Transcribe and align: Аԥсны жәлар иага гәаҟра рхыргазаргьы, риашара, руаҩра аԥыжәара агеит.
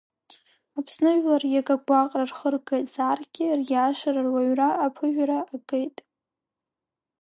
Аԥсны 0.77 1.09
жәлар 1.19 1.43
иага 1.53 1.75
гәаҟра 1.85 2.23
рхыргазаргьы, 2.29 3.47
риашара, 3.59 4.21
руаҩра 4.25 4.69
аԥыжәара 4.85 5.39
агеит. 5.53 5.97